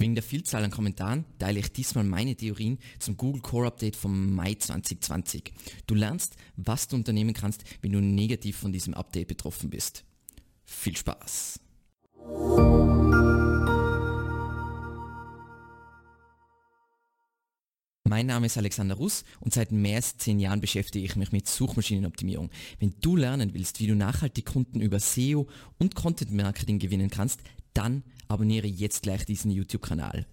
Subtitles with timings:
[0.00, 4.32] Wegen der Vielzahl an Kommentaren teile ich diesmal meine Theorien zum Google Core Update vom
[4.32, 5.52] Mai 2020.
[5.88, 10.04] Du lernst, was du unternehmen kannst, wenn du negativ von diesem Update betroffen bist.
[10.64, 11.58] Viel Spaß!
[18.08, 21.46] Mein Name ist Alexander Russ und seit mehr als zehn Jahren beschäftige ich mich mit
[21.46, 22.50] Suchmaschinenoptimierung.
[22.78, 25.46] Wenn du lernen willst, wie du nachhaltig Kunden über SEO
[25.78, 27.40] und Content Marketing gewinnen kannst,
[27.78, 30.26] dann abonniere jetzt gleich diesen YouTube-Kanal.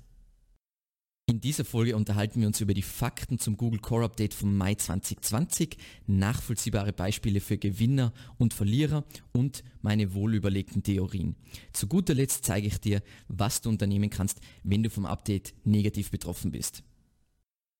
[1.28, 4.76] In dieser Folge unterhalten wir uns über die Fakten zum Google Core Update vom Mai
[4.76, 5.78] 2020,
[6.08, 11.36] nachvollziehbare Beispiele für Gewinner und Verlierer und meine wohlüberlegten Theorien.
[11.74, 16.12] Zu guter Letzt zeige ich dir, was du unternehmen kannst, wenn du vom Update negativ
[16.12, 16.84] betroffen bist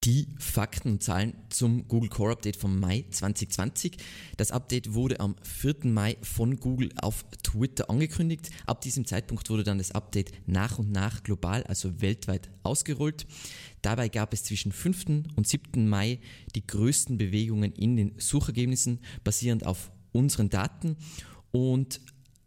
[0.06, 3.98] die Fakten und Zahlen zum Google Core Update vom Mai 2020.
[4.38, 5.78] Das Update wurde am 4.
[5.86, 8.52] Mai von Google auf Twitter angekündigt.
[8.68, 13.26] Ab diesem Zeitpunkt wurde dann das Update nach und nach global, also weltweit ausgerollt.
[13.82, 15.26] Dabei gab es zwischen 5.
[15.36, 15.90] und 7.
[15.90, 16.20] Mai
[16.54, 20.98] die größten Bewegungen in den Suchergebnissen basierend auf unseren Daten
[21.52, 22.00] und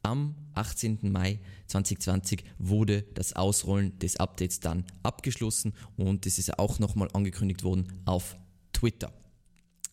[0.08, 0.98] am 18.
[1.02, 7.62] Mai 2020 wurde das Ausrollen des Updates dann abgeschlossen und es ist auch nochmal angekündigt
[7.62, 8.36] worden auf
[8.72, 9.12] Twitter.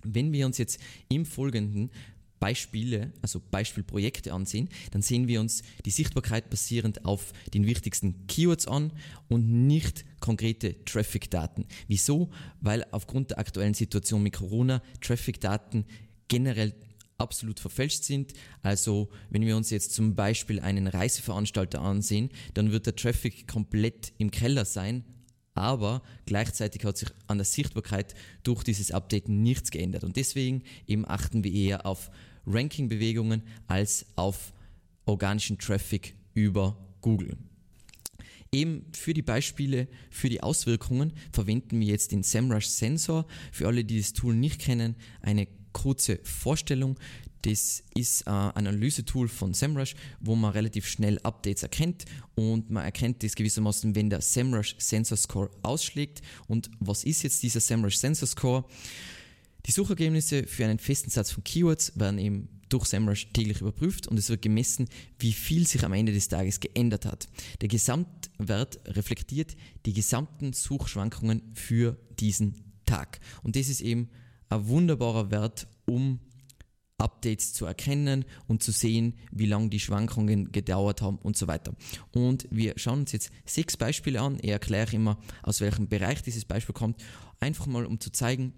[0.04, 1.92] Wenn wir uns jetzt im Folgenden
[2.40, 8.68] Beispiele, also Beispielprojekte ansehen, dann sehen wir uns die Sichtbarkeit basierend auf den wichtigsten Keywords
[8.68, 8.94] an
[9.28, 11.66] und nicht konkrete Traffic-Daten.
[11.88, 12.30] Wieso?
[12.62, 15.86] Weil aufgrund der aktuellen Situation mit Corona Traffic-Daten
[16.28, 16.74] generell
[17.18, 18.34] absolut verfälscht sind.
[18.62, 24.14] Also wenn wir uns jetzt zum Beispiel einen Reiseveranstalter ansehen, dann wird der Traffic komplett
[24.18, 25.04] im Keller sein,
[25.54, 28.14] aber gleichzeitig hat sich an der Sichtbarkeit
[28.44, 30.04] durch dieses Update nichts geändert.
[30.04, 32.12] Und deswegen eben achten wir eher auf
[32.46, 34.54] Ranking-Bewegungen als auf
[35.06, 37.38] organischen Traffic über Google.
[38.52, 43.26] Eben für die Beispiele, für die Auswirkungen verwenden wir jetzt den SEMrush Sensor.
[43.52, 46.98] Für alle, die das Tool nicht kennen, eine kurze Vorstellung.
[47.42, 53.22] Das ist ein Analysetool von SEMrush, wo man relativ schnell Updates erkennt und man erkennt
[53.22, 56.22] das gewissermaßen, wenn der SEMrush Sensor Score ausschlägt.
[56.48, 58.66] Und was ist jetzt dieser SEMrush Sensor Score?
[59.68, 64.18] Die Suchergebnisse für einen festen Satz von Keywords werden eben durch SEMrush täglich überprüft und
[64.18, 64.88] es wird gemessen,
[65.20, 67.28] wie viel sich am Ende des Tages geändert hat.
[67.62, 73.20] Der Gesamtwert reflektiert die gesamten Suchschwankungen für diesen Tag.
[73.44, 74.10] Und das ist eben
[74.50, 76.20] ein wunderbarer Wert, um
[76.98, 81.76] Updates zu erkennen und zu sehen, wie lange die Schwankungen gedauert haben und so weiter.
[82.14, 84.38] Und wir schauen uns jetzt sechs Beispiele an.
[84.42, 87.04] Ich erkläre immer, aus welchem Bereich dieses Beispiel kommt,
[87.40, 88.54] einfach mal um zu zeigen,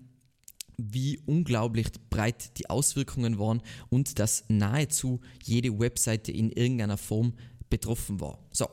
[0.78, 7.34] wie unglaublich breit die Auswirkungen waren und dass nahezu jede Webseite in irgendeiner Form
[7.70, 8.38] betroffen war.
[8.52, 8.68] So,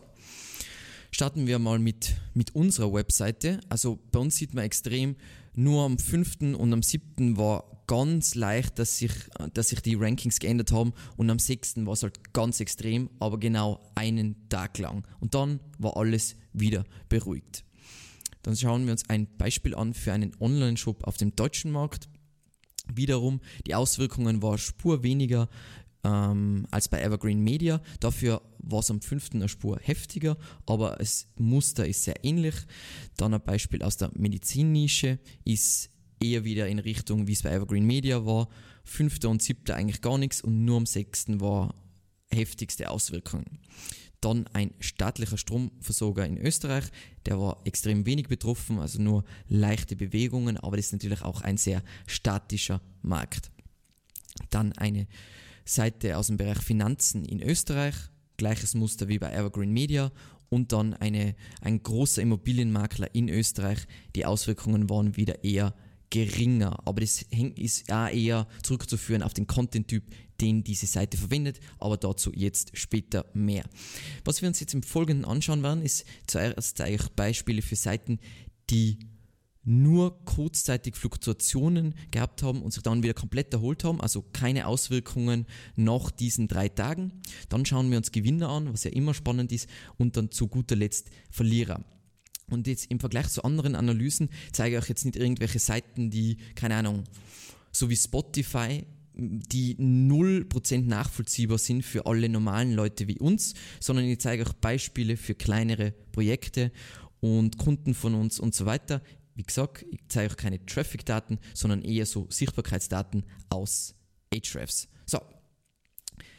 [1.11, 3.61] starten wir mal mit, mit unserer Webseite.
[3.71, 5.17] Also bei uns sieht man extrem,
[5.55, 6.57] nur am 5.
[6.57, 7.37] und am 7.
[7.37, 9.13] war ganz leicht, dass sich,
[9.53, 11.85] dass sich die Rankings geändert haben und am 6.
[11.87, 15.07] war es halt ganz extrem, aber genau einen Tag lang.
[15.21, 17.65] Und dann war alles wieder beruhigt.
[18.43, 22.09] Dann schauen wir uns ein Beispiel an für einen Online-Shop auf dem deutschen Markt.
[22.93, 25.49] Wiederum, die Auswirkungen waren spur weniger
[26.05, 27.81] ähm, als bei Evergreen Media.
[28.01, 29.31] Dafür war es am 5.
[29.35, 32.55] eine Spur heftiger, aber das Muster ist sehr ähnlich.
[33.17, 37.87] Dann ein Beispiel aus der Medizinnische ist eher wieder in Richtung, wie es bei Evergreen
[37.87, 38.49] Media war.
[38.85, 39.25] 5.
[39.25, 39.75] und 7.
[39.75, 41.41] eigentlich gar nichts und nur am 6.
[41.41, 41.75] war
[42.31, 43.61] heftigste Auswirkungen.
[44.21, 46.85] Dann ein staatlicher Stromversorger in Österreich,
[47.27, 51.59] der war extrem wenig betroffen, also nur leichte Bewegungen, aber das ist natürlich auch ein
[51.59, 53.51] sehr statischer Markt.
[54.51, 55.07] Dann eine
[55.65, 57.95] Seite aus dem Bereich Finanzen in Österreich,
[58.37, 60.13] gleiches Muster wie bei Evergreen Media
[60.49, 63.87] und dann eine, ein großer Immobilienmakler in Österreich.
[64.15, 65.75] Die Auswirkungen waren wieder eher
[66.11, 67.25] geringer, aber das
[67.57, 70.05] ist auch eher zurückzuführen auf den Content-Typ,
[70.41, 73.65] den diese Seite verwendet, aber dazu jetzt später mehr.
[74.25, 78.21] Was wir uns jetzt im Folgenden anschauen werden, ist zuerst zeige ich Beispiele für Seiten,
[78.71, 78.99] die
[79.65, 85.47] nur kurzzeitig Fluktuationen gehabt haben und sich dann wieder komplett erholt haben, also keine Auswirkungen
[85.77, 87.13] nach diesen drei Tagen.
[87.49, 90.77] Dann schauen wir uns Gewinner an, was ja immer spannend ist, und dann zu guter
[90.77, 91.83] Letzt Verlierer.
[92.51, 96.37] Und jetzt im Vergleich zu anderen Analysen zeige ich euch jetzt nicht irgendwelche Seiten, die,
[96.55, 97.05] keine Ahnung,
[97.73, 98.85] so wie Spotify,
[99.17, 105.17] die 0% nachvollziehbar sind für alle normalen Leute wie uns, sondern ich zeige euch Beispiele
[105.17, 106.73] für kleinere Projekte
[107.21, 109.01] und Kunden von uns und so weiter.
[109.35, 113.95] Wie gesagt, ich zeige euch keine Traffic-Daten, sondern eher so Sichtbarkeitsdaten aus
[114.33, 114.89] Ahrefs.
[115.07, 115.21] So,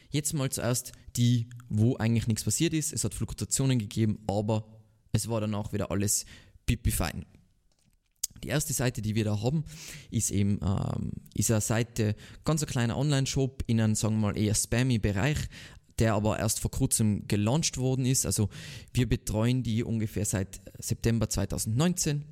[0.10, 2.94] jetzt mal zuerst die, wo eigentlich nichts passiert ist.
[2.94, 4.66] Es hat Fluktuationen gegeben, aber
[5.12, 6.26] es war danach wieder alles
[6.66, 7.26] pipi fein.
[8.44, 9.64] Die erste Seite, die wir da haben,
[10.12, 14.38] ist eben ähm, ist eine Seite, ganz ein kleiner Online-Shop in einem, sagen wir mal,
[14.38, 15.38] eher spammy Bereich,
[16.00, 18.26] der aber erst vor kurzem gelauncht worden ist.
[18.26, 18.50] Also
[18.94, 22.26] wir betreuen die ungefähr seit September 2019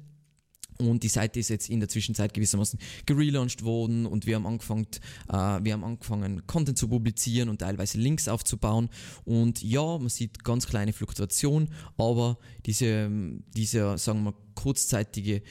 [0.77, 4.87] und die Seite ist jetzt in der Zwischenzeit gewissermaßen gelauncht worden und wir haben angefangen,
[5.29, 8.89] äh, wir haben angefangen, Content zu publizieren und teilweise Links aufzubauen.
[9.25, 13.09] Und ja, man sieht ganz kleine Fluktuation, aber diese,
[13.55, 15.41] diese, sagen wir, kurzzeitige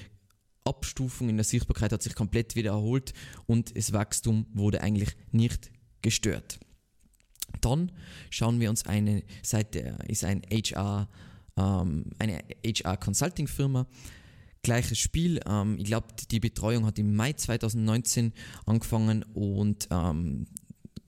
[0.64, 3.12] Abstufung in der Sichtbarkeit hat sich komplett wieder erholt
[3.46, 5.70] und das Wachstum wurde eigentlich nicht
[6.02, 6.60] gestört.
[7.60, 7.92] Dann
[8.30, 11.08] schauen wir uns eine Seite, ist ein HR,
[11.56, 13.86] ähm, eine HR Consulting Firma
[14.62, 15.40] Gleiches Spiel.
[15.46, 18.32] Ähm, ich glaube, die Betreuung hat im Mai 2019
[18.66, 20.46] angefangen und ähm,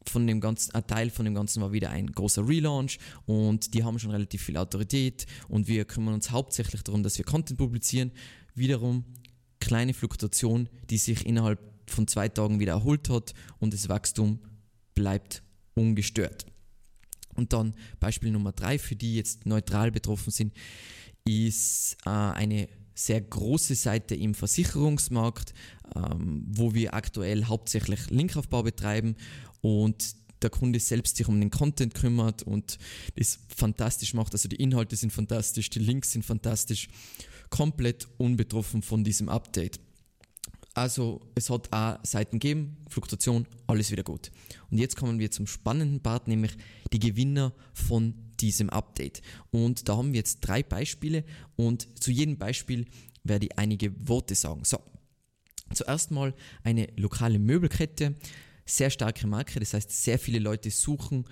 [0.07, 3.85] von dem ganzen, ein Teil von dem Ganzen war wieder ein großer Relaunch und die
[3.85, 8.13] haben schon relativ viel Autorität und wir kümmern uns hauptsächlich darum, dass wir Content publizieren.
[8.55, 9.05] Wiederum
[9.61, 14.41] kleine Fluktuation, die sich innerhalb von zwei Tagen wieder erholt hat und das Wachstum
[14.95, 15.43] bleibt
[15.75, 16.47] ungestört.
[17.35, 20.53] Und dann Beispiel Nummer drei, für die jetzt neutral betroffen sind,
[21.25, 25.53] ist äh, eine sehr große Seite im Versicherungsmarkt,
[25.95, 29.17] ähm, wo wir aktuell hauptsächlich Linkaufbau betreiben
[29.61, 32.79] und der Kunde selbst sich um den Content kümmert und
[33.17, 34.33] das fantastisch macht.
[34.33, 36.89] Also die Inhalte sind fantastisch, die Links sind fantastisch,
[37.51, 39.81] komplett unbetroffen von diesem Update.
[40.75, 44.33] Also es hat auch Seiten gegeben, Fluktuation, alles wieder gut.
[44.71, 46.53] Und jetzt kommen wir zum spannenden Part, nämlich
[46.93, 49.23] die Gewinner von diesem Update.
[49.51, 51.25] Und da haben wir jetzt drei Beispiele
[51.57, 52.87] und zu jedem Beispiel
[53.23, 54.65] werde ich einige Worte sagen.
[54.65, 54.79] So,
[55.73, 58.15] zuerst mal eine lokale Möbelkette,
[58.67, 61.25] sehr starke Marke, das heißt sehr viele Leute suchen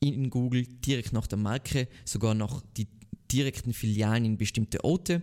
[0.00, 2.88] in Google direkt nach der Marke, sogar nach die
[3.32, 5.22] direkten Filialen in bestimmte Orte.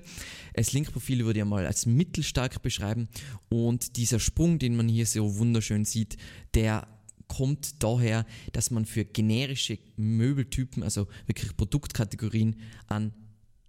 [0.54, 3.07] Das Linkprofil würde ich mal als mittelstark beschreiben
[3.50, 6.18] und dieser Sprung, den man hier so wunderschön sieht,
[6.54, 6.88] der
[7.31, 12.57] kommt daher, dass man für generische Möbeltypen, also wirklich Produktkategorien,
[12.88, 13.13] an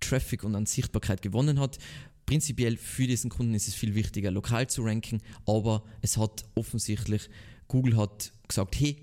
[0.00, 1.78] Traffic und an Sichtbarkeit gewonnen hat.
[2.26, 7.30] Prinzipiell für diesen Kunden ist es viel wichtiger, lokal zu ranken, aber es hat offensichtlich,
[7.68, 8.96] Google hat gesagt, hey,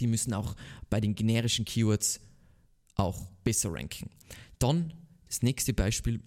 [0.00, 0.56] die müssen auch
[0.90, 2.20] bei den generischen Keywords
[2.96, 4.10] auch besser ranken.
[4.58, 4.92] Dann
[5.28, 6.20] das nächste Beispiel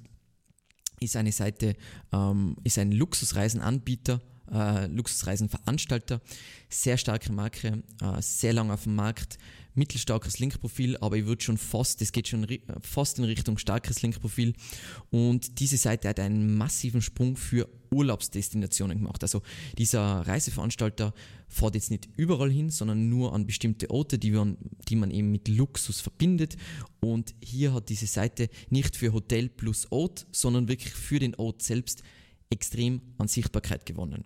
[1.02, 1.76] ist eine Seite,
[2.14, 6.22] ähm, ist ein Luxusreisenanbieter, äh, Luxusreisenveranstalter,
[6.70, 9.38] sehr starke Marke, äh, sehr lange auf dem Markt,
[9.76, 12.48] mittelstarkes Linkprofil, aber ich würde schon fast, es geht schon
[12.82, 14.54] fast in Richtung starkes Linkprofil
[15.10, 19.22] und diese Seite hat einen massiven Sprung für Urlaubsdestinationen gemacht.
[19.24, 19.42] Also
[19.78, 21.14] dieser Reiseveranstalter
[21.48, 24.58] fährt jetzt nicht überall hin, sondern nur an bestimmte Orte, die man,
[24.88, 26.58] die man eben mit Luxus verbindet.
[27.00, 31.62] Und hier hat diese Seite nicht für Hotel plus Ort, sondern wirklich für den Ort
[31.62, 32.04] selbst
[32.50, 34.26] extrem an Sichtbarkeit gewonnen.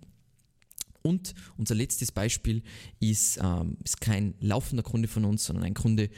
[1.01, 2.61] Und unser letztes Beispiel
[2.99, 6.09] ist, ähm, ist kein laufender Kunde von uns, sondern ein Kunde,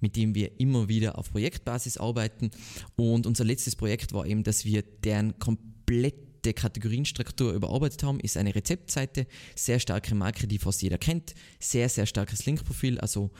[0.00, 2.50] mit dem wir immer wieder auf Projektbasis arbeiten.
[2.96, 8.54] Und unser letztes Projekt war eben, dass wir deren komplette Kategorienstruktur überarbeitet haben, ist eine
[8.54, 13.30] Rezeptseite, sehr starke Marke, die fast jeder kennt, sehr, sehr starkes Linkprofil, also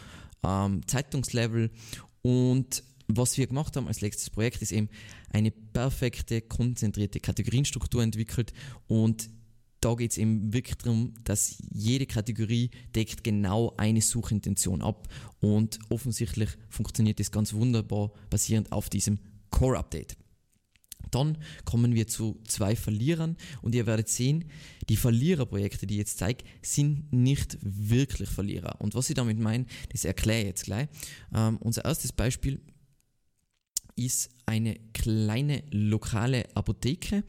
[0.43, 1.71] ähm, Zeitungslevel.
[2.23, 4.89] Und was wir gemacht haben als letztes Projekt ist eben
[5.31, 8.53] eine perfekte, konzentrierte Kategorienstruktur entwickelt
[8.89, 9.31] und
[9.81, 15.09] da geht es eben wirklich darum, dass jede Kategorie deckt genau eine Suchintention ab
[15.41, 19.19] und offensichtlich funktioniert das ganz wunderbar basierend auf diesem
[19.51, 20.17] Core-Update.
[21.11, 24.47] Dann kommen wir zu zwei Verlierern und ihr werdet sehen,
[24.89, 28.81] die Verliererprojekte, die ich jetzt zeige, sind nicht wirklich Verlierer.
[28.81, 30.89] Und was ich damit meine, das erkläre ich jetzt gleich.
[31.35, 32.61] Ähm, unser erstes Beispiel
[33.95, 37.25] ist eine kleine lokale Apotheke,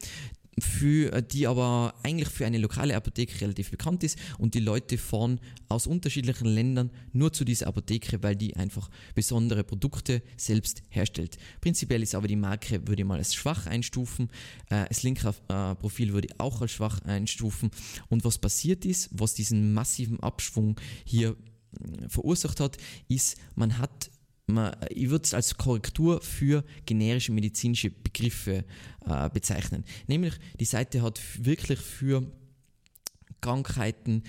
[0.60, 4.98] für, äh, die aber eigentlich für eine lokale Apotheke relativ bekannt ist und die Leute
[4.98, 11.38] fahren aus unterschiedlichen Ländern nur zu dieser Apotheke, weil die einfach besondere Produkte selbst herstellt.
[11.60, 14.28] Prinzipiell ist aber die Marke, würde ich mal als schwach einstufen,
[14.70, 17.70] äh, das Linkprofil würde ich auch als schwach einstufen
[18.08, 22.76] und was passiert ist, was diesen massiven Abschwung hier äh, verursacht hat,
[23.08, 24.10] ist, man hat
[24.48, 28.64] man, ich würde es als Korrektur für generische medizinische Begriffe
[29.06, 29.84] äh, bezeichnen.
[30.06, 32.26] Nämlich die Seite hat wirklich für
[33.40, 34.22] Krankheiten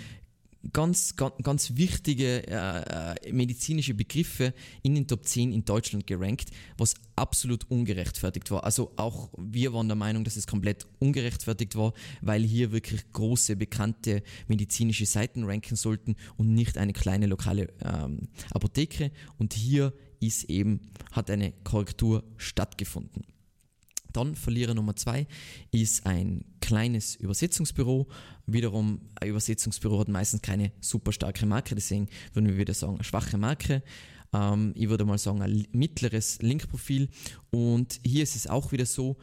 [0.74, 6.50] ganz, ganz, ganz wichtige äh, äh, medizinische Begriffe in den Top 10 in Deutschland gerankt,
[6.78, 8.64] was absolut ungerechtfertigt war.
[8.64, 13.56] Also auch wir waren der Meinung, dass es komplett ungerechtfertigt war, weil hier wirklich große,
[13.56, 19.12] bekannte medizinische Seiten ranken sollten und nicht eine kleine lokale ähm, Apotheke.
[19.38, 23.24] Und hier ist eben, hat eine Korrektur stattgefunden.
[24.12, 25.28] Dann Verlierer Nummer zwei
[25.72, 28.08] ist ein kleines Übersetzungsbüro.
[28.48, 33.04] Wiederum, ein Übersetzungsbüro hat meistens keine super starke Marke, deswegen würden wir wieder sagen, eine
[33.04, 33.84] schwache Marke.
[34.34, 37.10] Ähm, ich würde mal sagen, ein mittleres Linkprofil.
[37.52, 39.18] Und hier ist es auch wieder so,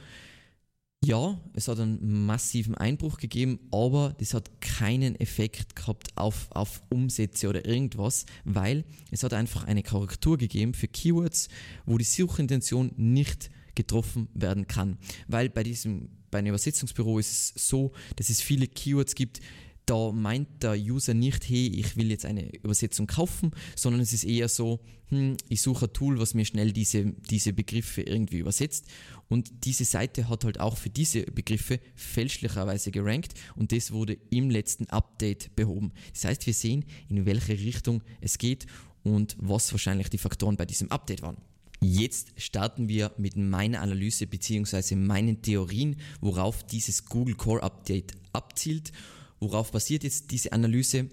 [1.07, 6.83] ja, es hat einen massiven Einbruch gegeben, aber das hat keinen Effekt gehabt auf, auf
[6.89, 11.49] Umsätze oder irgendwas, weil es hat einfach eine Korrektur gegeben für Keywords,
[11.85, 14.99] wo die Suchintention nicht getroffen werden kann.
[15.29, 19.41] Weil bei diesem, bei einem Übersetzungsbüro ist es so, dass es viele Keywords gibt,
[19.87, 24.25] da meint der User nicht, hey, ich will jetzt eine Übersetzung kaufen, sondern es ist
[24.25, 28.87] eher so, hm, ich suche ein Tool, was mir schnell diese, diese Begriffe irgendwie übersetzt.
[29.29, 34.51] Und diese Seite hat halt auch für diese Begriffe fälschlicherweise gerankt und das wurde im
[34.51, 35.93] letzten Update behoben.
[36.13, 38.67] Das heißt, wir sehen, in welche Richtung es geht
[39.05, 41.37] und was wahrscheinlich die Faktoren bei diesem Update waren.
[41.81, 44.97] Jetzt starten wir mit meiner Analyse bzw.
[44.97, 48.93] meinen Theorien, worauf dieses Google Core Update abzielt.
[49.41, 51.09] Worauf basiert jetzt diese Analyse?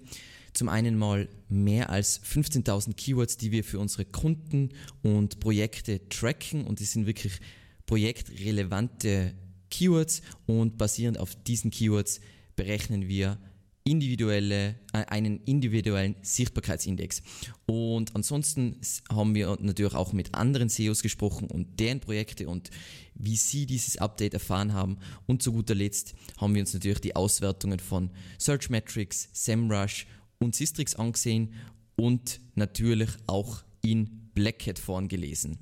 [0.52, 4.70] Zum einen mal mehr als 15.000 Keywords, die wir für unsere Kunden
[5.02, 7.40] und Projekte tracken und die sind wirklich
[7.86, 9.34] projektrelevante
[9.70, 12.20] Keywords und basierend auf diesen Keywords
[12.54, 13.38] berechnen wir
[13.84, 17.22] individuelle, äh, einen individuellen Sichtbarkeitsindex.
[17.66, 22.70] Und ansonsten haben wir natürlich auch mit anderen SEOs gesprochen und deren Projekte und
[23.14, 24.98] wie sie dieses Update erfahren haben.
[25.26, 30.06] Und zu guter Letzt haben wir uns natürlich die Auswertungen von Searchmetrics, SEMrush
[30.38, 31.54] und Sistrix angesehen
[31.96, 35.58] und natürlich auch in Black Hat gelesen.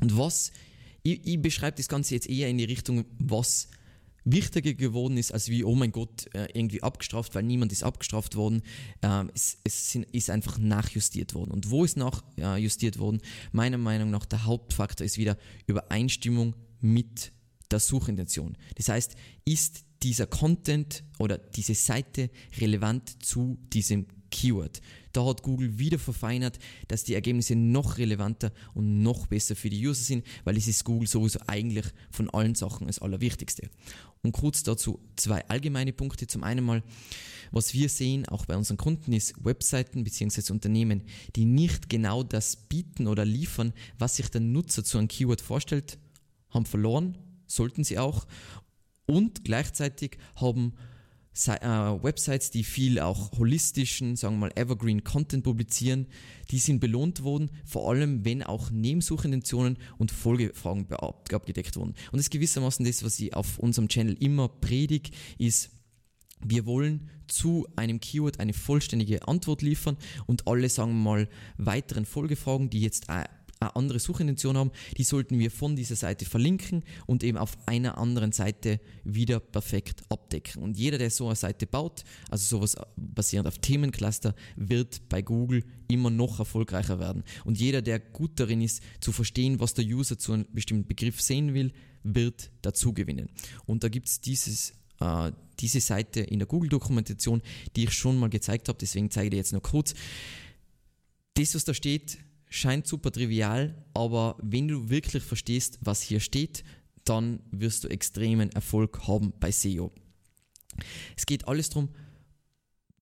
[0.00, 0.52] Und was,
[1.02, 3.68] ich, ich beschreibe das Ganze jetzt eher in die Richtung, was
[4.26, 8.36] wichtiger geworden ist, als wie, oh mein Gott, äh, irgendwie abgestraft, weil niemand ist abgestraft
[8.36, 8.62] worden.
[9.00, 11.52] Ähm, es, es ist einfach nachjustiert worden.
[11.52, 13.22] Und wo ist nachjustiert worden?
[13.52, 17.32] Meiner Meinung nach der Hauptfaktor ist wieder Übereinstimmung mit
[17.70, 18.56] der Suchintention.
[18.74, 19.14] Das heißt,
[19.44, 24.06] ist dieser Content oder diese Seite relevant zu diesem
[24.36, 24.82] Keyword.
[25.12, 29.86] Da hat Google wieder verfeinert, dass die Ergebnisse noch relevanter und noch besser für die
[29.86, 33.70] User sind, weil es ist Google sowieso eigentlich von allen Sachen das Allerwichtigste.
[34.22, 36.26] Und kurz dazu zwei allgemeine Punkte.
[36.26, 36.82] Zum einen mal,
[37.50, 40.52] was wir sehen, auch bei unseren Kunden, ist Webseiten bzw.
[40.52, 41.02] Unternehmen,
[41.34, 45.98] die nicht genau das bieten oder liefern, was sich der Nutzer zu einem Keyword vorstellt,
[46.50, 47.16] haben verloren,
[47.46, 48.26] sollten sie auch.
[49.06, 50.74] Und gleichzeitig haben
[51.36, 56.06] Websites, die viel auch holistischen, sagen wir mal Evergreen Content publizieren,
[56.50, 61.90] die sind belohnt worden, vor allem wenn auch Nebensuchintentionen und Folgefragen abgedeckt wurden.
[61.90, 65.70] Und das ist gewissermaßen das, was ich auf unserem Channel immer predige, ist,
[66.44, 72.06] wir wollen zu einem Keyword eine vollständige Antwort liefern und alle, sagen wir mal, weiteren
[72.06, 73.08] Folgefragen, die jetzt
[73.60, 77.98] eine andere Suchintention haben, die sollten wir von dieser Seite verlinken und eben auf einer
[77.98, 80.62] anderen Seite wieder perfekt abdecken.
[80.62, 85.64] Und jeder, der so eine Seite baut, also sowas basierend auf Themencluster, wird bei Google
[85.88, 87.24] immer noch erfolgreicher werden.
[87.44, 91.20] Und jeder, der gut darin ist, zu verstehen, was der User zu einem bestimmten Begriff
[91.20, 91.72] sehen will,
[92.02, 93.30] wird dazu gewinnen.
[93.64, 97.42] Und da gibt es dieses äh, diese Seite in der Google-Dokumentation,
[97.74, 99.94] die ich schon mal gezeigt habe, deswegen zeige ich dir jetzt noch kurz.
[101.34, 106.64] Das, was da steht, scheint super trivial, aber wenn du wirklich verstehst, was hier steht,
[107.04, 109.92] dann wirst du extremen Erfolg haben bei SEO.
[111.16, 111.90] Es geht alles darum,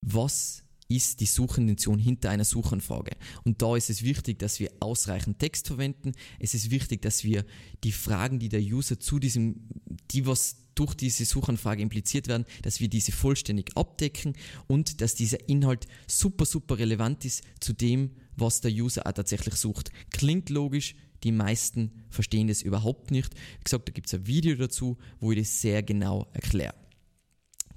[0.01, 3.13] was ist die Suchintention hinter einer Suchanfrage.
[3.45, 6.13] Und da ist es wichtig, dass wir ausreichend Text verwenden.
[6.39, 7.45] Es ist wichtig, dass wir
[7.83, 9.69] die Fragen, die der User zu diesem,
[10.11, 14.35] die was durch diese Suchanfrage impliziert werden, dass wir diese vollständig abdecken
[14.67, 19.55] und dass dieser Inhalt super, super relevant ist zu dem, was der User auch tatsächlich
[19.55, 19.91] sucht.
[20.11, 23.35] Klingt logisch, die meisten verstehen das überhaupt nicht.
[23.35, 26.75] Wie gesagt, da gibt es ein Video dazu, wo ich das sehr genau erkläre.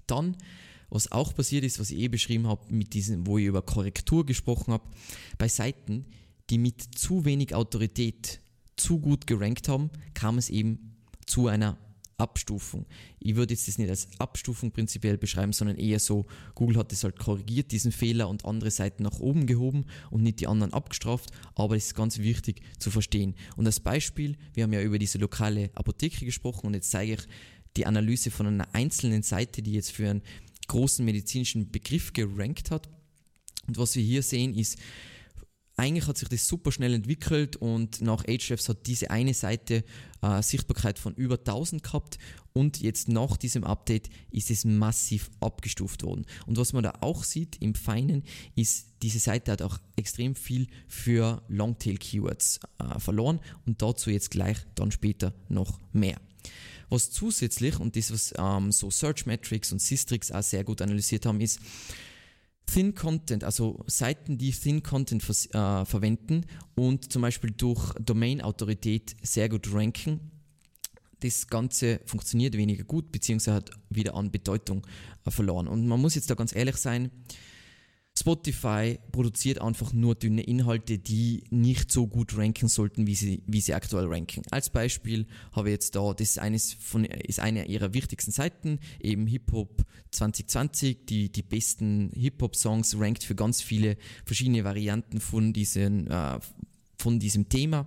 [0.06, 0.36] Dann,
[0.90, 4.26] was auch passiert ist, was ich eh beschrieben habe, mit diesen, wo ich über Korrektur
[4.26, 4.84] gesprochen habe,
[5.38, 6.06] bei Seiten,
[6.50, 8.42] die mit zu wenig Autorität
[8.76, 11.78] zu gut gerankt haben, kam es eben zu einer
[12.18, 12.86] Abstufung.
[13.20, 17.04] Ich würde jetzt das nicht als Abstufung prinzipiell beschreiben, sondern eher so, Google hat das
[17.04, 21.30] halt korrigiert, diesen Fehler und andere Seiten nach oben gehoben und nicht die anderen abgestraft,
[21.54, 23.36] aber es ist ganz wichtig zu verstehen.
[23.56, 27.28] Und als Beispiel, wir haben ja über diese lokale Apotheke gesprochen und jetzt zeige ich
[27.76, 30.24] die Analyse von einer einzelnen Seite, die jetzt für einen
[30.68, 32.90] großen medizinischen Begriff gerankt hat.
[33.68, 34.80] Und was wir hier sehen ist,
[35.78, 39.84] eigentlich hat sich das super schnell entwickelt und nach Ahrefs hat diese eine Seite
[40.24, 42.18] äh, Sichtbarkeit von über 1000 gehabt
[42.54, 46.26] und jetzt nach diesem Update ist es massiv abgestuft worden.
[46.48, 48.24] Und was man da auch sieht im Feinen
[48.56, 54.58] ist, diese Seite hat auch extrem viel für Longtail-Keywords äh, verloren und dazu jetzt gleich
[54.74, 56.20] dann später noch mehr.
[56.90, 61.28] Was zusätzlich, und das was ähm, so Search Metrics und Systrix auch sehr gut analysiert
[61.28, 61.60] haben, ist,
[62.72, 66.46] Thin Content, also Seiten, die Thin Content äh, verwenden
[66.76, 70.20] und zum Beispiel durch Domain-Autorität sehr gut ranken,
[71.22, 74.86] das Ganze funktioniert weniger gut, beziehungsweise hat wieder an Bedeutung
[75.26, 75.68] äh, verloren.
[75.68, 77.10] Und man muss jetzt da ganz ehrlich sein,
[78.18, 83.62] Spotify produziert einfach nur dünne Inhalte, die nicht so gut ranken sollten, wie sie, wie
[83.62, 84.42] sie aktuell ranken.
[84.50, 88.80] Als Beispiel habe ich jetzt da, das ist, eines von, ist eine ihrer wichtigsten Seiten,
[89.00, 96.08] eben Hip-Hop 2020, die, die besten Hip-Hop-Songs rankt für ganz viele verschiedene Varianten von, diesen,
[96.08, 96.40] äh,
[96.98, 97.86] von diesem Thema.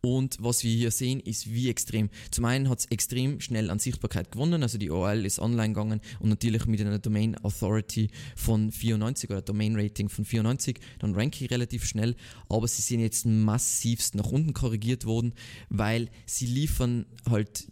[0.00, 2.10] Und was wir hier sehen, ist wie extrem.
[2.30, 6.00] Zum einen hat es extrem schnell an Sichtbarkeit gewonnen, also die OL ist online gegangen
[6.20, 11.44] und natürlich mit einer Domain Authority von 94 oder Domain Rating von 94, dann ranke
[11.44, 12.14] ich relativ schnell,
[12.48, 15.34] aber sie sind jetzt massivst nach unten korrigiert worden,
[15.68, 17.66] weil sie liefern halt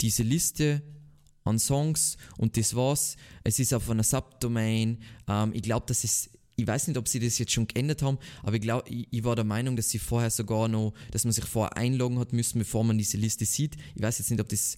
[0.00, 0.82] diese Liste
[1.44, 3.16] an Songs und das war's.
[3.44, 4.98] Es ist auf einer Subdomain.
[5.28, 8.18] Ähm, ich glaube, dass es ich weiß nicht, ob sie das jetzt schon geändert haben,
[8.42, 11.32] aber ich, glaub, ich, ich, war der Meinung, dass sie vorher sogar noch, dass man
[11.32, 13.76] sich vorher einloggen hat müssen, bevor man diese Liste sieht.
[13.94, 14.76] Ich weiß jetzt nicht, ob das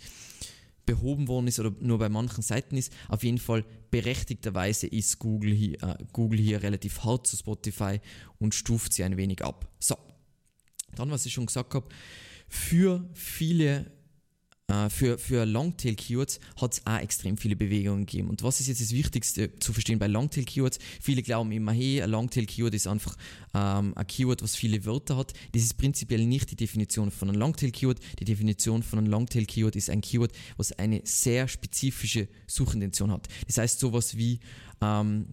[0.87, 2.93] behoben worden ist oder nur bei manchen Seiten ist.
[3.09, 8.01] Auf jeden Fall berechtigterweise ist Google hier, äh, Google hier relativ hart zu Spotify
[8.39, 9.71] und stuft sie ein wenig ab.
[9.79, 9.97] So,
[10.95, 11.89] dann was ich schon gesagt habe,
[12.49, 13.91] für viele
[14.73, 18.31] Uh, für, für Longtail-Keywords hat es auch extrem viele Bewegungen gegeben.
[18.31, 20.79] Und was ist jetzt das Wichtigste zu verstehen bei Longtail-Keywords?
[21.03, 23.15] Viele glauben immer, hey, ein Longtail-Keyword ist einfach
[23.53, 25.35] ähm, ein Keyword, was viele Wörter hat.
[25.53, 28.01] Das ist prinzipiell nicht die Definition von einem Longtail-Keyword.
[28.19, 33.29] Die Definition von einem Longtail-Keyword ist ein Keyword, was eine sehr spezifische Suchintention hat.
[33.47, 34.41] Das heißt, sowas wie,
[34.81, 35.27] ähm,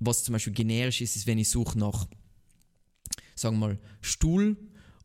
[0.00, 2.08] was zum Beispiel generisch ist, ist, wenn ich suche nach,
[3.36, 4.56] sagen wir mal, Stuhl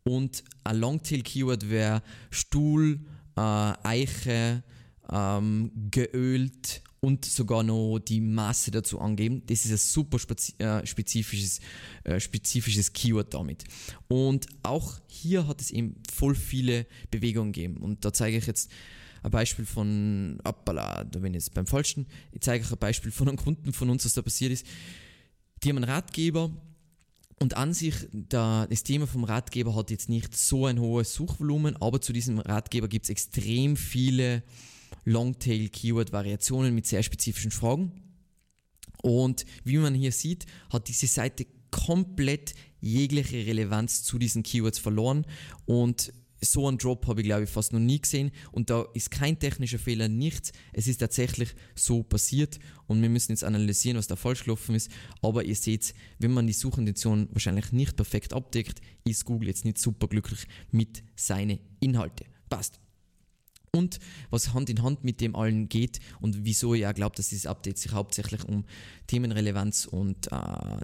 [0.03, 3.01] und ein Longtail-Keyword wäre Stuhl,
[3.35, 4.63] äh, Eiche
[5.11, 9.43] ähm, geölt und sogar noch die Masse dazu angeben.
[9.45, 11.59] Das ist ein super spezi äh, spezifisches,
[12.03, 13.63] äh, spezifisches Keyword damit.
[14.07, 17.77] Und auch hier hat es eben voll viele Bewegungen gegeben.
[17.77, 18.69] Und da zeige ich jetzt
[19.23, 23.11] ein Beispiel von, appala, da bin ich jetzt beim Falschen, ich zeige euch ein Beispiel
[23.11, 24.65] von einem Kunden von uns, was da passiert ist.
[25.63, 26.51] Die haben einen Ratgeber,
[27.39, 31.75] und an sich, der, das Thema vom Ratgeber hat jetzt nicht so ein hohes Suchvolumen,
[31.77, 34.43] aber zu diesem Ratgeber gibt es extrem viele
[35.05, 37.91] Longtail-Keyword-Variationen mit sehr spezifischen Fragen.
[39.01, 45.25] Und wie man hier sieht, hat diese Seite komplett jegliche Relevanz zu diesen Keywords verloren
[45.65, 49.11] und so einen Drop habe ich glaube ich fast noch nie gesehen und da ist
[49.11, 50.51] kein technischer Fehler, nichts.
[50.73, 54.89] Es ist tatsächlich so passiert und wir müssen jetzt analysieren, was da falsch gelaufen ist.
[55.21, 59.77] Aber ihr seht, wenn man die Suchintention wahrscheinlich nicht perfekt abdeckt, ist Google jetzt nicht
[59.77, 62.27] super glücklich mit seinen Inhalten.
[62.49, 62.79] Passt
[63.71, 67.29] und was Hand in Hand mit dem allen geht und wieso ich auch glaube, dass
[67.29, 68.65] dieses Update sich hauptsächlich um
[69.07, 70.35] Themenrelevanz und äh,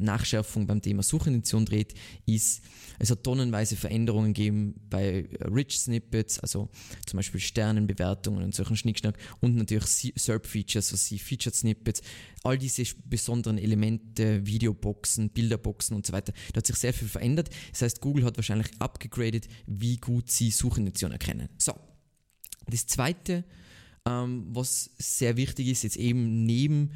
[0.02, 1.94] Nachschärfung beim Thema Suchintention dreht,
[2.26, 2.62] ist,
[3.00, 6.70] es hat tonnenweise Veränderungen gegeben bei Rich Snippets, also
[7.06, 12.02] zum Beispiel Sternenbewertungen und solchen Schnickschnack und natürlich SERP-Features, also Featured Snippets,
[12.44, 17.50] all diese besonderen Elemente, Videoboxen, Bilderboxen und so weiter, da hat sich sehr viel verändert.
[17.72, 21.50] Das heißt, Google hat wahrscheinlich abgegradet, wie gut sie Suchintention erkennen.
[21.58, 21.74] So,
[22.68, 23.44] das Zweite,
[24.08, 26.92] ähm, was sehr wichtig ist, jetzt eben neben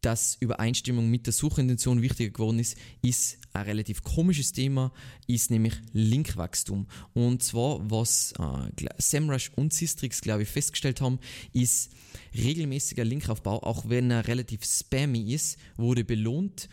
[0.00, 4.92] dass Übereinstimmung mit der Suchintention wichtiger geworden ist, ist ein relativ komisches Thema,
[5.26, 6.86] ist nämlich Linkwachstum.
[7.14, 11.18] Und zwar, was äh, SEMrush und Systrix, glaube ich, festgestellt haben,
[11.52, 11.90] ist
[12.34, 16.68] regelmäßiger Linkaufbau, auch wenn er relativ spammy ist, wurde belohnt,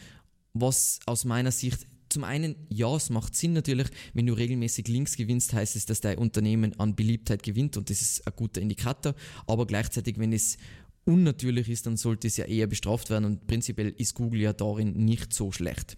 [0.54, 5.18] was aus meiner Sicht zum einen, ja, es macht Sinn natürlich, wenn du regelmäßig Links
[5.18, 9.16] gewinnst, heißt es, dass dein Unternehmen an Beliebtheit gewinnt und das ist ein guter Indikator.
[9.48, 10.58] Aber gleichzeitig, wenn es
[11.04, 14.94] unnatürlich ist, dann sollte es ja eher bestraft werden und prinzipiell ist Google ja darin
[14.94, 15.98] nicht so schlecht.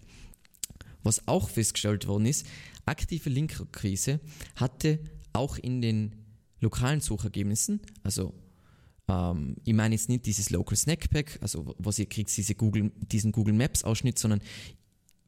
[1.04, 2.44] Was auch festgestellt worden ist,
[2.84, 4.18] aktive Linkkrise
[4.56, 4.98] hatte
[5.32, 6.16] auch in den
[6.60, 8.34] lokalen Suchergebnissen, also
[9.08, 12.92] ähm, ich meine jetzt nicht dieses Local Snack Pack, also was ihr kriegt, diese Google,
[12.96, 14.40] diesen Google Maps Ausschnitt, sondern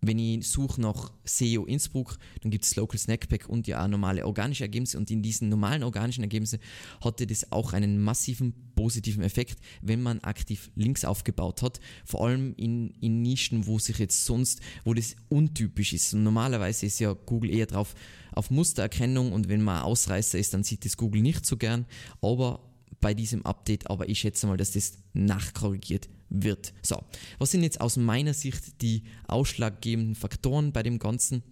[0.03, 4.27] wenn ich suche nach SEO Innsbruck, dann gibt es Local Snackpack und ja auch normale
[4.27, 4.97] organische Ergebnisse.
[4.97, 6.59] Und in diesen normalen organischen Ergebnissen
[7.03, 12.55] hatte das auch einen massiven positiven Effekt, wenn man aktiv Links aufgebaut hat, vor allem
[12.57, 16.15] in, in Nischen, wo sich jetzt sonst, wo das untypisch ist.
[16.15, 17.95] Und normalerweise ist ja Google eher drauf
[18.33, 21.85] auf Mustererkennung und wenn man Ausreißer ist, dann sieht das Google nicht so gern,
[22.23, 22.70] aber
[23.01, 26.73] bei diesem Update, aber ich schätze mal, dass das nachkorrigiert wird.
[26.83, 27.03] So,
[27.39, 31.43] was sind jetzt aus meiner Sicht die ausschlaggebenden Faktoren bei dem Ganzen?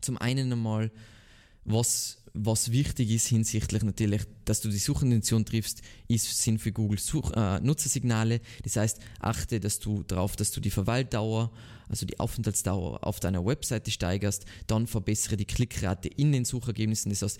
[0.00, 0.90] Zum einen einmal,
[1.64, 6.98] was, was wichtig ist hinsichtlich natürlich, dass du die Suchintention triffst, ist, sind für Google
[6.98, 8.40] Such, äh, Nutzersignale.
[8.64, 11.52] Das heißt, achte dass du darauf, dass du die Verweildauer,
[11.88, 17.10] also die Aufenthaltsdauer auf deiner Webseite steigerst, dann verbessere die Klickrate in den Suchergebnissen.
[17.10, 17.38] Das heißt,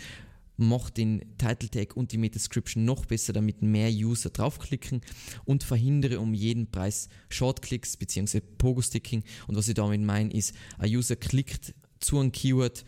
[0.57, 5.01] mach den Title Tag und die Meta-Description noch besser, damit mehr User draufklicken
[5.45, 8.41] und verhindere um jeden Preis Shortclicks bzw.
[8.41, 9.25] Pogo-Sticking.
[9.47, 12.85] Und was ich damit meine, ist, ein User klickt zu einem Keyword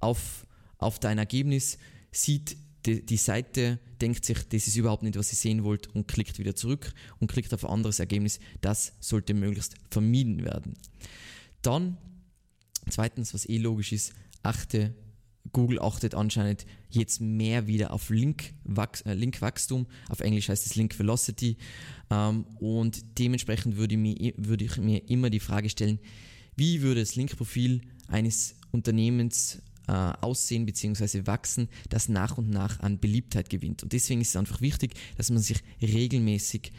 [0.00, 0.46] auf,
[0.78, 1.78] auf dein Ergebnis,
[2.12, 6.06] sieht die, die Seite, denkt sich, das ist überhaupt nicht, was ihr sehen wollt und
[6.06, 8.38] klickt wieder zurück und klickt auf ein anderes Ergebnis.
[8.60, 10.74] Das sollte möglichst vermieden werden.
[11.62, 11.98] Dann,
[12.88, 14.94] zweitens, was eh logisch ist, achte
[15.52, 19.86] Google achtet anscheinend jetzt mehr wieder auf Linkwachstum, äh, Linkwachstum.
[20.08, 21.56] auf Englisch heißt es Link Velocity.
[22.10, 25.98] Ähm, und dementsprechend würde ich, mir, würde ich mir immer die Frage stellen,
[26.56, 31.26] wie würde das Linkprofil eines Unternehmens äh, aussehen bzw.
[31.26, 33.82] wachsen, das nach und nach an Beliebtheit gewinnt.
[33.82, 36.72] Und deswegen ist es einfach wichtig, dass man sich regelmäßig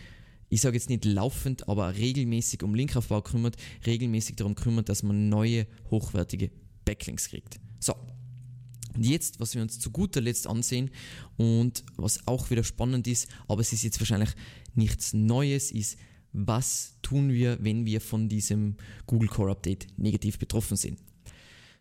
[0.49, 3.55] ich sage jetzt nicht laufend, aber regelmäßig um Linkaufbau kümmert,
[3.85, 6.49] regelmäßig darum kümmert, dass man neue, hochwertige
[6.85, 7.59] Backlinks kriegt.
[7.79, 7.93] So,
[8.99, 10.91] und jetzt, was wir uns zu guter Letzt ansehen
[11.37, 14.31] und was auch wieder spannend ist, aber es ist jetzt wahrscheinlich
[14.75, 15.97] nichts Neues, ist,
[16.33, 18.75] was tun wir, wenn wir von diesem
[19.07, 20.99] Google Core Update negativ betroffen sind.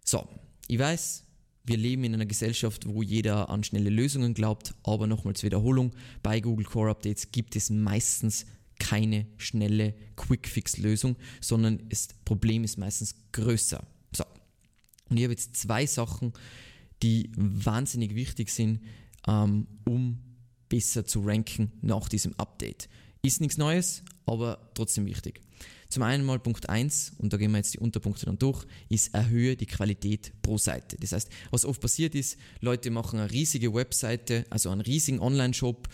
[0.05, 0.29] So,
[0.69, 1.25] ich weiß,
[1.65, 6.39] wir leben in einer Gesellschaft, wo jeder an schnelle Lösungen glaubt, aber nochmals Wiederholung, bei
[6.39, 8.47] Google Core Updates gibt es meistens
[8.79, 13.85] keine schnelle Quick-Fix-Lösung, sondern das Problem ist meistens größer.
[14.13, 14.25] So,
[15.09, 16.33] und ich habe jetzt zwei Sachen,
[17.03, 18.81] die wahnsinnig wichtig sind,
[19.27, 20.19] ähm, um
[20.69, 22.89] besser zu ranken nach diesem Update.
[23.23, 25.41] Ist nichts Neues, aber trotzdem wichtig.
[25.89, 29.15] Zum einen mal Punkt 1, und da gehen wir jetzt die Unterpunkte dann durch, ist
[29.15, 30.97] erhöhe die Qualität pro Seite.
[31.01, 35.89] Das heißt, was oft passiert ist, Leute machen eine riesige Webseite, also einen riesigen Online-Shop,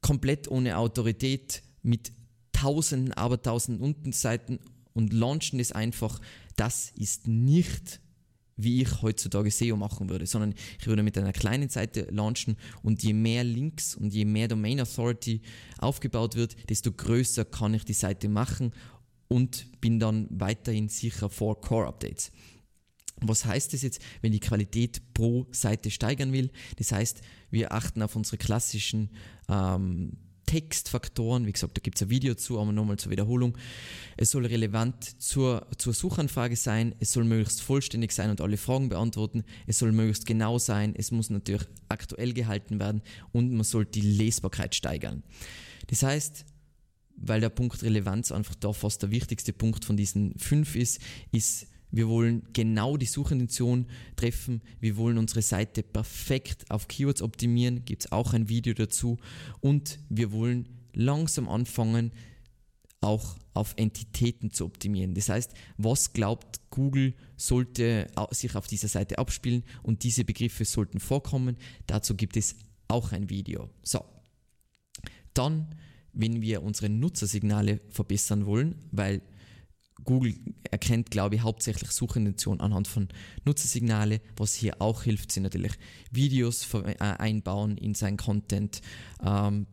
[0.00, 2.12] komplett ohne Autorität, mit
[2.52, 4.58] tausenden, aber tausenden Untenseiten
[4.94, 6.20] und launchen das einfach.
[6.56, 8.00] Das ist nicht
[8.56, 13.02] wie ich heutzutage SEO machen würde, sondern ich würde mit einer kleinen Seite launchen und
[13.02, 15.40] je mehr Links und je mehr Domain Authority
[15.78, 18.72] aufgebaut wird, desto größer kann ich die Seite machen
[19.28, 22.30] und bin dann weiterhin sicher vor Core Updates.
[23.20, 26.50] Was heißt das jetzt, wenn die Qualität pro Seite steigern will?
[26.76, 29.10] Das heißt, wir achten auf unsere klassischen
[29.48, 30.12] ähm,
[30.46, 31.46] Textfaktoren.
[31.46, 33.56] Wie gesagt, da gibt es ein Video zu, aber nochmal zur Wiederholung.
[34.16, 38.88] Es soll relevant zur, zur Suchanfrage sein, es soll möglichst vollständig sein und alle Fragen
[38.88, 43.02] beantworten, es soll möglichst genau sein, es muss natürlich aktuell gehalten werden
[43.32, 45.22] und man soll die Lesbarkeit steigern.
[45.88, 46.44] Das heißt,
[47.16, 51.00] weil der Punkt Relevanz einfach da fast der wichtigste Punkt von diesen fünf ist,
[51.32, 54.62] ist wir wollen genau die Suchintention treffen.
[54.80, 57.84] Wir wollen unsere Seite perfekt auf Keywords optimieren.
[57.84, 59.16] Gibt es auch ein Video dazu.
[59.60, 62.10] Und wir wollen langsam anfangen,
[63.00, 65.14] auch auf Entitäten zu optimieren.
[65.14, 70.98] Das heißt, was glaubt Google sollte sich auf dieser Seite abspielen und diese Begriffe sollten
[70.98, 71.56] vorkommen.
[71.86, 72.56] Dazu gibt es
[72.88, 73.70] auch ein Video.
[73.84, 74.04] So,
[75.32, 75.76] dann,
[76.12, 79.22] wenn wir unsere Nutzersignale verbessern wollen, weil
[80.04, 80.34] Google
[80.70, 83.08] erkennt, glaube ich, hauptsächlich Suchintention anhand von
[83.44, 84.20] Nutzersignale.
[84.36, 85.72] Was hier auch hilft, sind natürlich
[86.10, 88.80] Videos äh, einbauen in sein Content,
[89.24, 89.66] ähm,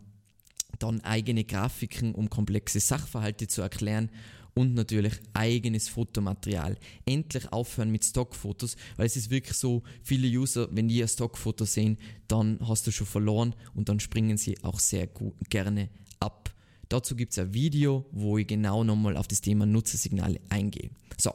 [0.79, 4.09] dann eigene Grafiken, um komplexe Sachverhalte zu erklären
[4.53, 6.77] und natürlich eigenes Fotomaterial.
[7.05, 11.65] Endlich aufhören mit Stockfotos, weil es ist wirklich so, viele User, wenn die ein Stockfoto
[11.65, 15.07] sehen, dann hast du schon verloren und dann springen sie auch sehr
[15.49, 15.89] gerne
[16.19, 16.53] ab.
[16.91, 20.89] Dazu gibt es ein Video, wo ich genau nochmal auf das Thema Nutzersignale eingehe.
[21.17, 21.33] So,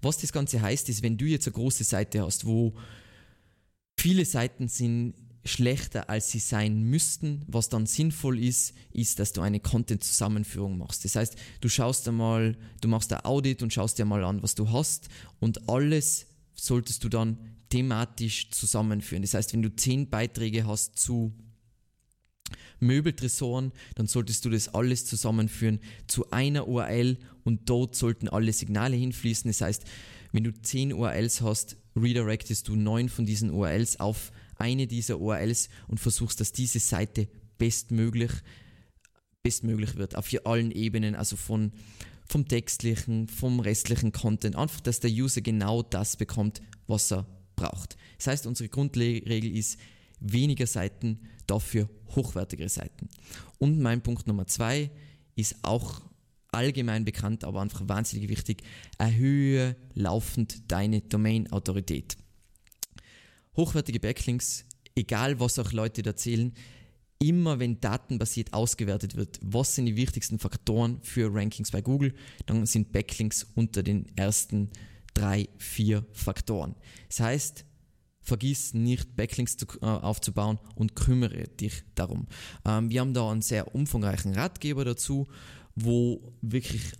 [0.00, 2.74] was das Ganze heißt, ist, wenn du jetzt eine große Seite hast, wo
[3.96, 5.14] viele Seiten sind
[5.44, 7.42] schlechter, als sie sein müssten.
[7.48, 11.04] Was dann sinnvoll ist, ist, dass du eine Content-Zusammenführung machst.
[11.04, 14.54] Das heißt, du schaust einmal, du machst ein Audit und schaust dir mal an, was
[14.54, 15.08] du hast
[15.40, 17.38] und alles solltest du dann
[17.70, 19.22] thematisch zusammenführen.
[19.22, 21.32] Das heißt, wenn du zehn Beiträge hast zu
[22.80, 28.96] Möbeltresoren, dann solltest du das alles zusammenführen zu einer URL und dort sollten alle Signale
[28.96, 29.50] hinfließen.
[29.50, 29.84] Das heißt,
[30.32, 35.68] wenn du 10 URLs hast, redirectest du 9 von diesen URLs auf eine dieser URLs
[35.86, 38.32] und versuchst, dass diese Seite bestmöglich,
[39.42, 41.72] bestmöglich wird auf allen Ebenen, also von,
[42.26, 47.96] vom textlichen, vom restlichen Content, einfach, dass der User genau das bekommt, was er braucht.
[48.18, 49.78] Das heißt, unsere Grundregel ist
[50.20, 53.08] weniger Seiten, dafür hochwertigere Seiten.
[53.58, 54.90] Und mein Punkt Nummer zwei
[55.34, 56.02] ist auch
[56.50, 58.62] allgemein bekannt, aber einfach wahnsinnig wichtig,
[58.98, 62.16] erhöhe laufend deine Domain-Autorität.
[63.56, 66.52] Hochwertige Backlinks, egal was auch Leute erzählen,
[67.18, 72.14] immer wenn datenbasiert ausgewertet wird, was sind die wichtigsten Faktoren für Rankings bei Google,
[72.46, 74.70] dann sind Backlinks unter den ersten
[75.14, 76.76] drei, vier Faktoren.
[77.08, 77.64] Das heißt,
[78.28, 82.28] vergiss nicht Backlinks zu, äh, aufzubauen und kümmere dich darum.
[82.64, 85.26] Ähm, wir haben da einen sehr umfangreichen Ratgeber dazu,
[85.74, 86.92] wo wirklich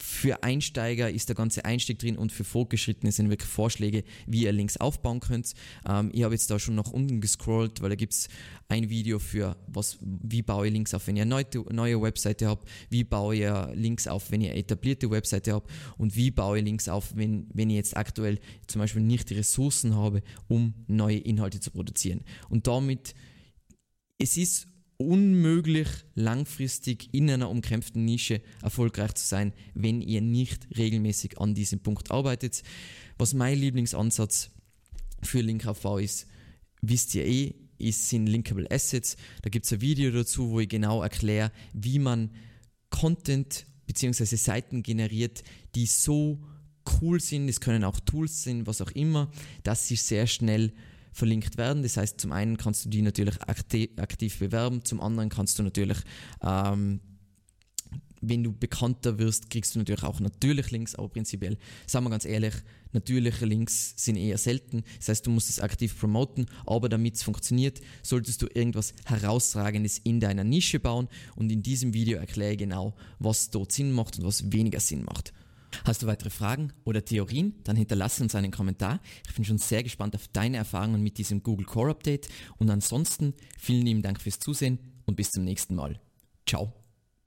[0.00, 4.52] für Einsteiger ist der ganze Einstieg drin und für Fortgeschrittene sind wirklich Vorschläge, wie ihr
[4.52, 5.54] Links aufbauen könnt.
[5.88, 8.28] Ähm, ich habe jetzt da schon nach unten gescrollt, weil da gibt es
[8.68, 12.48] ein Video für, was, wie baue ich Links auf, wenn ihr eine neue, neue Webseite
[12.48, 16.64] habt, wie baue ich Links auf, wenn ihr etablierte Webseite habt und wie baue ich
[16.64, 21.18] Links auf, wenn, wenn ich jetzt aktuell zum Beispiel nicht die Ressourcen habe, um neue
[21.18, 22.22] Inhalte zu produzieren.
[22.48, 23.14] Und damit,
[24.18, 31.38] es ist unmöglich, langfristig in einer umkämpften Nische erfolgreich zu sein, wenn ihr nicht regelmäßig
[31.38, 32.62] an diesem Punkt arbeitet.
[33.16, 34.50] Was mein Lieblingsansatz
[35.22, 36.26] für Linkaufbau ist,
[36.82, 39.16] wisst ihr eh, ist, sind Linkable Assets.
[39.42, 42.30] Da gibt es ein Video dazu, wo ich genau erkläre, wie man
[42.90, 44.36] Content bzw.
[44.36, 45.44] Seiten generiert,
[45.76, 46.40] die so
[47.00, 49.30] cool sind, es können auch Tools sein, was auch immer,
[49.62, 50.72] dass sie sehr schnell
[51.18, 51.82] verlinkt werden.
[51.82, 55.62] Das heißt, zum einen kannst du die natürlich aktiv, aktiv bewerben, zum anderen kannst du
[55.62, 55.98] natürlich,
[56.42, 57.00] ähm,
[58.20, 62.24] wenn du bekannter wirst, kriegst du natürlich auch natürlich Links, aber prinzipiell, sagen wir ganz
[62.24, 62.54] ehrlich,
[62.92, 64.82] natürliche Links sind eher selten.
[64.98, 69.98] Das heißt, du musst es aktiv promoten, aber damit es funktioniert, solltest du irgendwas Herausragendes
[69.98, 74.18] in deiner Nische bauen und in diesem Video erkläre ich genau, was dort Sinn macht
[74.18, 75.32] und was weniger Sinn macht.
[75.84, 77.54] Hast du weitere Fragen oder Theorien?
[77.64, 79.00] Dann hinterlasse uns einen Kommentar.
[79.26, 82.28] Ich bin schon sehr gespannt auf deine Erfahrungen mit diesem Google Core Update.
[82.58, 86.00] Und ansonsten vielen lieben Dank fürs Zusehen und bis zum nächsten Mal.
[86.46, 86.72] Ciao.